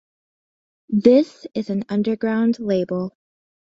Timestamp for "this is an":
0.89-1.83